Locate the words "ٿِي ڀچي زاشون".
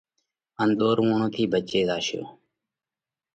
1.33-2.25